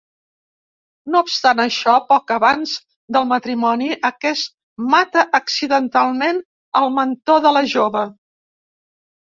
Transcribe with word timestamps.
No 1.15 1.19
obstant 1.25 1.59
això, 1.63 1.93
poc 2.13 2.33
abans 2.35 2.73
del 3.17 3.27
matrimoni 3.33 3.91
aquest 4.11 4.51
mata 4.95 5.27
accidentalment 5.43 6.43
el 6.83 6.93
mentor 6.99 7.47
de 7.49 7.55
la 7.61 7.67
jove. 7.79 8.07